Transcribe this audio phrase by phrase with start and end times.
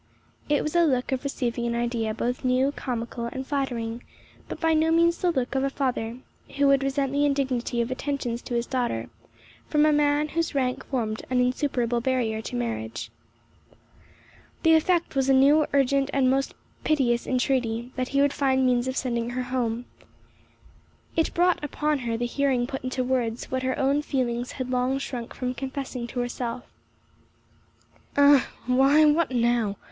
[0.49, 4.01] It was a look of receiving an idea both new, comical, and flattering,
[4.49, 6.17] but by no means the look of a father
[6.57, 9.11] who would resent the indignity of attentions to his daughter
[9.67, 13.11] from a man whose rank formed an insuperable barrier to marriage.
[14.63, 18.87] The effect was a new, urgent, and most piteous entreaty, that he would find means
[18.87, 19.85] of sending her home.
[21.15, 24.97] It brought upon her the hearing put into words what her own feelings had long
[24.97, 26.63] shrunk from confessing to herself.
[28.17, 28.49] "Ah!
[28.65, 29.75] Why, what now?